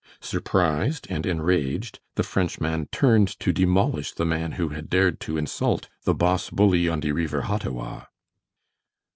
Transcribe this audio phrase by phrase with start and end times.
[0.19, 5.89] Surprised and enraged, the Frenchman turned to demolish the man who had dared to insult
[6.05, 8.05] the "boss bully on de reever Hottawa."